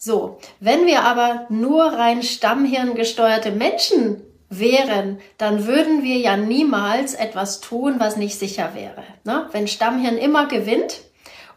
So, 0.02 0.38
wenn 0.61 0.87
wir 0.87 1.02
aber 1.02 1.45
nur 1.50 1.85
rein 1.85 2.23
Stammhirn 2.23 2.95
gesteuerte 2.95 3.50
Menschen 3.50 4.23
wären, 4.49 5.19
dann 5.37 5.66
würden 5.66 6.02
wir 6.02 6.16
ja 6.16 6.38
niemals 6.38 7.12
etwas 7.12 7.61
tun, 7.61 7.97
was 7.99 8.16
nicht 8.16 8.38
sicher 8.38 8.71
wäre. 8.73 9.04
Ne? 9.25 9.50
Wenn 9.52 9.69
Stammhirn 9.69 10.16
immer 10.16 10.47
gewinnt 10.47 11.02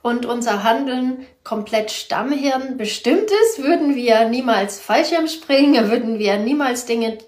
und 0.01 0.25
unser 0.25 0.65
Handeln 0.65 1.25
komplett 1.45 1.89
Stammhirn 1.89 2.75
bestimmt 2.75 3.31
ist, 3.45 3.63
würden 3.63 3.95
wir 3.95 4.27
niemals 4.27 4.77
Fallschirm 4.77 5.29
springen, 5.29 5.89
würden 5.89 6.19
wir 6.19 6.35
niemals 6.35 6.85
Dinge 6.85 7.19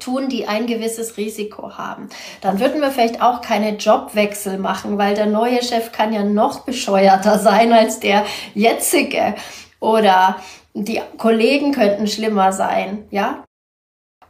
tun, 0.00 0.28
die 0.28 0.48
ein 0.48 0.66
gewisses 0.66 1.16
Risiko 1.16 1.78
haben. 1.78 2.08
Dann 2.40 2.58
würden 2.58 2.80
wir 2.80 2.90
vielleicht 2.90 3.22
auch 3.22 3.42
keine 3.42 3.76
Jobwechsel 3.76 4.58
machen, 4.58 4.98
weil 4.98 5.14
der 5.14 5.26
neue 5.26 5.62
Chef 5.62 5.92
kann 5.92 6.12
ja 6.12 6.24
noch 6.24 6.60
bescheuerter 6.60 7.38
sein 7.38 7.72
als 7.72 8.00
der 8.00 8.26
jetzige. 8.54 9.36
Oder 9.80 10.36
die 10.74 11.00
Kollegen 11.16 11.72
könnten 11.72 12.06
schlimmer 12.06 12.52
sein, 12.52 13.06
ja? 13.10 13.44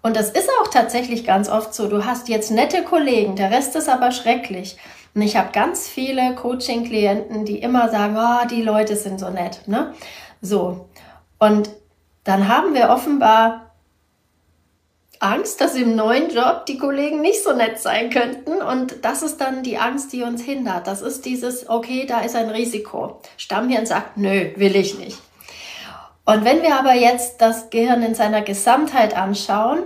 Und 0.02 0.16
das 0.16 0.30
ist 0.30 0.48
auch 0.60 0.68
tatsächlich 0.68 1.24
ganz 1.24 1.48
oft 1.48 1.74
so. 1.74 1.88
Du 1.88 2.04
hast 2.04 2.28
jetzt 2.28 2.50
nette 2.50 2.82
Kollegen, 2.82 3.36
der 3.36 3.50
Rest 3.50 3.74
ist 3.76 3.88
aber 3.88 4.12
schrecklich. 4.12 4.76
Und 5.14 5.22
ich 5.22 5.36
habe 5.36 5.50
ganz 5.52 5.88
viele 5.88 6.34
Coaching-Klienten, 6.34 7.44
die 7.44 7.58
immer 7.58 7.88
sagen, 7.90 8.16
oh, 8.16 8.46
die 8.48 8.62
Leute 8.62 8.94
sind 8.94 9.18
so 9.18 9.30
nett, 9.30 9.66
ne? 9.66 9.94
So. 10.40 10.88
Und 11.38 11.70
dann 12.24 12.48
haben 12.48 12.74
wir 12.74 12.90
offenbar 12.90 13.72
Angst, 15.20 15.60
dass 15.60 15.74
im 15.74 15.96
neuen 15.96 16.30
Job 16.30 16.66
die 16.66 16.78
Kollegen 16.78 17.20
nicht 17.20 17.42
so 17.42 17.52
nett 17.52 17.80
sein 17.80 18.10
könnten. 18.10 18.62
Und 18.62 19.04
das 19.04 19.22
ist 19.22 19.38
dann 19.40 19.62
die 19.62 19.78
Angst, 19.78 20.12
die 20.12 20.22
uns 20.22 20.42
hindert. 20.42 20.86
Das 20.86 21.02
ist 21.02 21.24
dieses, 21.24 21.68
okay, 21.68 22.06
da 22.06 22.20
ist 22.20 22.36
ein 22.36 22.50
Risiko. 22.50 23.20
Stammhirn 23.36 23.86
sagt, 23.86 24.16
nö, 24.16 24.50
will 24.56 24.76
ich 24.76 24.98
nicht. 24.98 25.18
Und 26.28 26.44
wenn 26.44 26.60
wir 26.60 26.78
aber 26.78 26.92
jetzt 26.92 27.40
das 27.40 27.70
Gehirn 27.70 28.02
in 28.02 28.14
seiner 28.14 28.42
Gesamtheit 28.42 29.16
anschauen, 29.16 29.78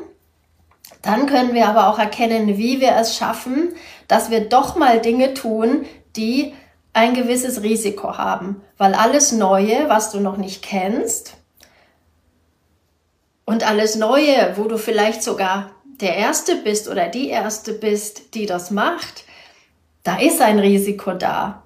dann 1.01 1.27
können 1.27 1.55
wir 1.55 1.69
aber 1.69 1.87
auch 1.87 2.01
erkennen, 2.01 2.59
wie 2.59 2.81
wir 2.81 2.97
es 2.97 3.17
schaffen, 3.17 3.77
dass 4.09 4.29
wir 4.29 4.49
doch 4.49 4.75
mal 4.75 5.01
Dinge 5.01 5.35
tun, 5.35 5.87
die 6.17 6.53
ein 6.95 7.15
gewisses 7.15 7.63
Risiko 7.63 8.19
haben. 8.19 8.61
Weil 8.77 8.95
alles 8.95 9.31
Neue, 9.31 9.89
was 9.89 10.11
du 10.11 10.19
noch 10.19 10.37
nicht 10.37 10.65
kennst, 10.65 11.35
und 13.45 13.65
alles 13.65 13.95
Neue, 13.95 14.55
wo 14.57 14.65
du 14.65 14.79
vielleicht 14.79 15.23
sogar 15.23 15.71
der 16.01 16.17
Erste 16.17 16.57
bist 16.57 16.89
oder 16.89 17.07
die 17.07 17.29
Erste 17.29 17.73
bist, 17.73 18.35
die 18.35 18.47
das 18.47 18.73
macht, 18.73 19.27
da 20.03 20.19
ist 20.19 20.43
ein 20.43 20.59
Risiko 20.59 21.13
da. 21.13 21.63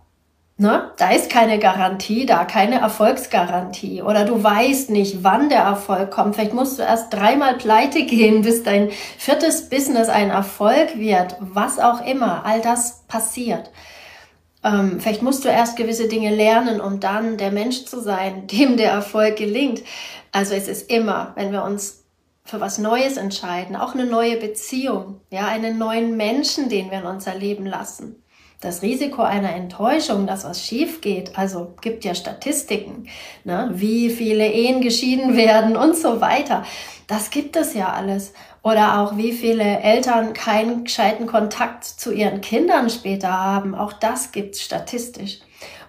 Ne? 0.58 0.90
Da 0.96 1.10
ist 1.10 1.28
keine 1.28 1.58
Garantie 1.58 2.24
da, 2.24 2.46
keine 2.46 2.80
Erfolgsgarantie. 2.80 4.00
Oder 4.00 4.24
du 4.24 4.42
weißt 4.42 4.88
nicht, 4.88 5.22
wann 5.22 5.50
der 5.50 5.60
Erfolg 5.60 6.10
kommt. 6.10 6.34
Vielleicht 6.34 6.54
musst 6.54 6.78
du 6.78 6.82
erst 6.82 7.12
dreimal 7.12 7.58
pleite 7.58 8.04
gehen, 8.04 8.40
bis 8.40 8.62
dein 8.62 8.90
viertes 9.18 9.68
Business 9.68 10.08
ein 10.08 10.30
Erfolg 10.30 10.96
wird. 10.96 11.36
Was 11.40 11.78
auch 11.78 12.04
immer. 12.06 12.46
All 12.46 12.62
das 12.62 13.02
passiert. 13.06 13.70
Ähm, 14.64 14.98
vielleicht 14.98 15.22
musst 15.22 15.44
du 15.44 15.50
erst 15.50 15.76
gewisse 15.76 16.08
Dinge 16.08 16.34
lernen, 16.34 16.80
um 16.80 17.00
dann 17.00 17.36
der 17.36 17.52
Mensch 17.52 17.84
zu 17.84 18.00
sein, 18.00 18.46
dem 18.50 18.78
der 18.78 18.92
Erfolg 18.92 19.36
gelingt. 19.36 19.82
Also 20.32 20.54
es 20.54 20.68
ist 20.68 20.90
immer, 20.90 21.32
wenn 21.34 21.52
wir 21.52 21.64
uns 21.64 22.04
für 22.44 22.60
was 22.60 22.78
Neues 22.78 23.18
entscheiden, 23.18 23.76
auch 23.76 23.92
eine 23.92 24.06
neue 24.06 24.36
Beziehung, 24.38 25.20
ja, 25.30 25.48
einen 25.48 25.76
neuen 25.76 26.16
Menschen, 26.16 26.70
den 26.70 26.90
wir 26.90 27.00
in 27.00 27.06
unser 27.06 27.34
Leben 27.34 27.66
lassen 27.66 28.22
das 28.60 28.82
Risiko 28.82 29.22
einer 29.22 29.54
Enttäuschung, 29.54 30.26
dass 30.26 30.44
was 30.44 30.64
schief 30.64 31.00
geht, 31.00 31.36
also 31.38 31.74
gibt 31.80 32.04
ja 32.04 32.14
Statistiken, 32.14 33.08
ne, 33.44 33.70
wie 33.74 34.10
viele 34.10 34.46
Ehen 34.50 34.80
geschieden 34.80 35.36
werden 35.36 35.76
und 35.76 35.96
so 35.96 36.20
weiter. 36.20 36.64
Das 37.06 37.30
gibt 37.30 37.56
es 37.56 37.74
ja 37.74 37.92
alles. 37.92 38.32
Oder 38.62 38.98
auch 38.98 39.16
wie 39.16 39.32
viele 39.32 39.80
Eltern 39.80 40.32
keinen 40.32 40.84
gescheiten 40.84 41.26
Kontakt 41.26 41.84
zu 41.84 42.12
ihren 42.12 42.40
Kindern 42.40 42.90
später 42.90 43.32
haben. 43.32 43.76
Auch 43.76 43.92
das 43.92 44.32
gibt's 44.32 44.60
statistisch. 44.60 45.38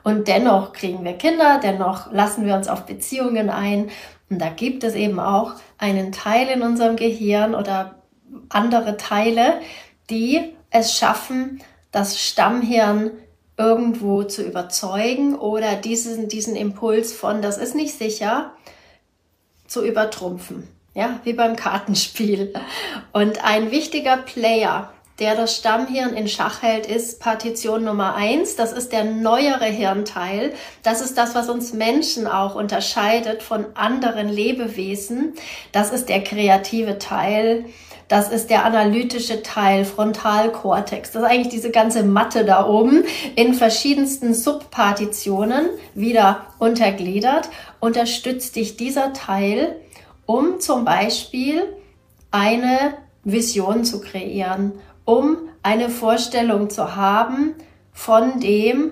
Und 0.03 0.27
dennoch 0.27 0.73
kriegen 0.73 1.03
wir 1.03 1.13
Kinder, 1.13 1.59
dennoch 1.61 2.11
lassen 2.11 2.45
wir 2.45 2.55
uns 2.55 2.67
auf 2.67 2.85
Beziehungen 2.85 3.49
ein. 3.49 3.89
Und 4.29 4.39
da 4.39 4.49
gibt 4.49 4.83
es 4.83 4.93
eben 4.93 5.19
auch 5.19 5.53
einen 5.79 6.11
Teil 6.11 6.49
in 6.49 6.61
unserem 6.61 6.97
Gehirn 6.97 7.55
oder 7.55 7.95
andere 8.49 8.97
Teile, 8.97 9.61
die 10.09 10.55
es 10.69 10.95
schaffen, 10.95 11.61
das 11.91 12.19
Stammhirn 12.19 13.11
irgendwo 13.57 14.23
zu 14.23 14.43
überzeugen 14.43 15.35
oder 15.35 15.75
diesen, 15.75 16.27
diesen 16.27 16.55
Impuls 16.55 17.13
von, 17.13 17.41
das 17.41 17.57
ist 17.57 17.75
nicht 17.75 17.97
sicher, 17.97 18.51
zu 19.67 19.85
übertrumpfen. 19.85 20.67
Ja, 20.93 21.19
wie 21.23 21.33
beim 21.33 21.55
Kartenspiel. 21.55 22.53
Und 23.13 23.43
ein 23.43 23.71
wichtiger 23.71 24.17
Player 24.17 24.91
der 25.19 25.35
das 25.35 25.55
Stammhirn 25.55 26.13
in 26.13 26.27
Schach 26.27 26.61
hält, 26.61 26.85
ist 26.85 27.19
Partition 27.19 27.83
Nummer 27.83 28.15
eins. 28.15 28.55
Das 28.55 28.71
ist 28.71 28.91
der 28.91 29.03
neuere 29.03 29.65
Hirnteil. 29.65 30.53
Das 30.83 31.01
ist 31.01 31.17
das, 31.17 31.33
was 31.33 31.49
uns 31.49 31.73
Menschen 31.73 32.27
auch 32.27 32.53
unterscheidet 32.53 33.41
von 33.41 33.65
anderen 33.73 34.29
Lebewesen. 34.29 35.33
Das 35.71 35.91
ist 35.91 36.09
der 36.09 36.23
kreative 36.23 36.99
Teil. 36.99 37.65
Das 38.07 38.29
ist 38.29 38.49
der 38.49 38.63
analytische 38.63 39.43
Teil, 39.43 39.83
Frontalkortex. 39.83 41.11
Das 41.11 41.23
ist 41.23 41.27
eigentlich 41.27 41.49
diese 41.49 41.71
ganze 41.71 42.03
Matte 42.03 42.45
da 42.45 42.65
oben 42.65 43.03
in 43.35 43.53
verschiedensten 43.53 44.33
Subpartitionen 44.33 45.67
wieder 45.93 46.45
untergliedert. 46.59 47.49
Unterstützt 47.79 48.55
dich 48.55 48.77
dieser 48.77 49.11
Teil, 49.13 49.75
um 50.25 50.59
zum 50.61 50.85
Beispiel 50.85 51.63
eine 52.31 52.93
Vision 53.25 53.83
zu 53.83 53.99
kreieren 53.99 54.73
um 55.07 55.37
eine 55.63 55.89
Vorstellung 55.89 56.69
zu 56.69 56.97
haben 56.97 57.55
von 57.93 58.41
dem, 58.41 58.91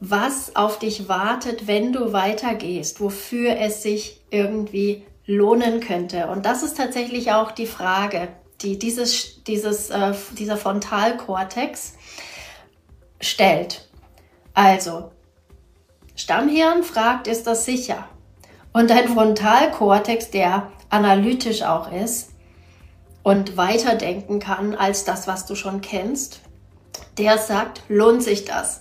was 0.00 0.56
auf 0.56 0.80
dich 0.80 1.08
wartet, 1.08 1.68
wenn 1.68 1.92
du 1.92 2.12
weitergehst, 2.12 3.00
wofür 3.00 3.56
es 3.56 3.84
sich 3.84 4.20
irgendwie 4.30 5.06
lohnen 5.26 5.78
könnte. 5.78 6.26
Und 6.26 6.44
das 6.44 6.64
ist 6.64 6.76
tatsächlich 6.76 7.30
auch 7.30 7.52
die 7.52 7.66
Frage, 7.66 8.30
die 8.62 8.80
dieses, 8.80 9.44
dieses, 9.44 9.90
äh, 9.90 10.12
dieser 10.36 10.56
Frontalkortex 10.56 11.94
stellt. 13.20 13.88
Also, 14.54 15.12
Stammhirn 16.16 16.82
fragt, 16.82 17.28
ist 17.28 17.46
das 17.46 17.64
sicher? 17.64 18.08
Und 18.72 18.90
dein 18.90 19.06
Frontalkortex, 19.06 20.30
der 20.30 20.72
analytisch 20.88 21.62
auch 21.62 21.92
ist, 21.92 22.29
und 23.22 23.56
weiterdenken 23.56 24.40
kann 24.40 24.74
als 24.74 25.04
das, 25.04 25.26
was 25.26 25.46
du 25.46 25.54
schon 25.54 25.80
kennst, 25.80 26.40
der 27.18 27.38
sagt, 27.38 27.82
lohnt 27.88 28.22
sich 28.22 28.44
das? 28.44 28.80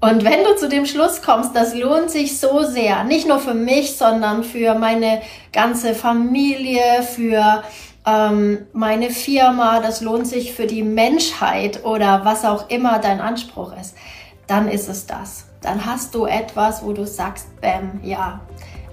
Und 0.00 0.24
wenn 0.24 0.44
du 0.44 0.54
zu 0.54 0.68
dem 0.68 0.86
Schluss 0.86 1.22
kommst, 1.22 1.56
das 1.56 1.74
lohnt 1.74 2.10
sich 2.10 2.38
so 2.38 2.62
sehr, 2.62 3.02
nicht 3.02 3.26
nur 3.26 3.40
für 3.40 3.54
mich, 3.54 3.96
sondern 3.96 4.44
für 4.44 4.74
meine 4.74 5.22
ganze 5.52 5.92
Familie, 5.92 7.02
für 7.02 7.64
ähm, 8.06 8.66
meine 8.72 9.10
Firma, 9.10 9.80
das 9.80 10.00
lohnt 10.00 10.28
sich 10.28 10.54
für 10.54 10.66
die 10.66 10.84
Menschheit 10.84 11.84
oder 11.84 12.24
was 12.24 12.44
auch 12.44 12.70
immer 12.70 13.00
dein 13.00 13.20
Anspruch 13.20 13.72
ist, 13.78 13.96
dann 14.46 14.68
ist 14.68 14.88
es 14.88 15.06
das. 15.06 15.46
Dann 15.62 15.84
hast 15.84 16.14
du 16.14 16.26
etwas, 16.26 16.84
wo 16.84 16.92
du 16.92 17.04
sagst, 17.04 17.60
bam, 17.60 18.00
ja, 18.04 18.40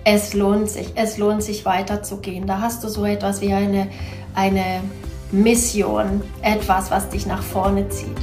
es 0.03 0.33
lohnt 0.33 0.69
sich, 0.69 0.91
es 0.95 1.17
lohnt 1.17 1.43
sich 1.43 1.65
weiterzugehen. 1.65 2.47
Da 2.47 2.61
hast 2.61 2.83
du 2.83 2.89
so 2.89 3.05
etwas 3.05 3.41
wie 3.41 3.53
eine 3.53 3.89
eine 4.35 4.81
Mission, 5.31 6.21
etwas, 6.41 6.91
was 6.91 7.07
dich 7.09 7.25
nach 7.25 7.41
vorne 7.41 7.89
zieht. 7.89 8.15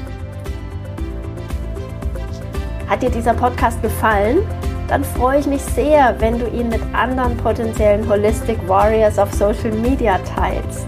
Hat 2.89 3.03
dir 3.03 3.11
dieser 3.11 3.35
Podcast 3.35 3.83
gefallen? 3.83 4.39
Dann 4.89 5.05
freue 5.05 5.41
ich 5.41 5.47
mich 5.47 5.63
sehr, 5.63 6.15
wenn 6.19 6.39
du 6.39 6.47
ihn 6.49 6.69
mit 6.69 6.83
anderen 6.93 7.37
potenziellen 7.39 8.07
Holistic 8.09 8.57
Warriors 8.69 9.19
auf 9.19 9.33
Social 9.33 9.73
Media 9.73 10.19
teilst. 10.37 10.85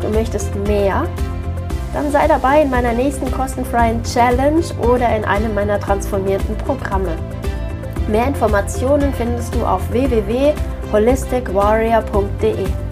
Du 0.00 0.08
möchtest 0.08 0.52
mehr? 0.66 1.06
Dann 1.92 2.10
sei 2.10 2.26
dabei 2.26 2.62
in 2.62 2.70
meiner 2.70 2.92
nächsten 2.92 3.30
kostenfreien 3.30 4.02
Challenge 4.02 4.64
oder 4.80 5.14
in 5.14 5.26
einem 5.26 5.54
meiner 5.54 5.78
transformierten 5.78 6.56
Programme. 6.56 7.14
Mehr 8.08 8.28
Informationen 8.28 9.12
findest 9.12 9.54
du 9.54 9.62
auf 9.64 9.82
www.holisticwarrior.de. 9.92 12.91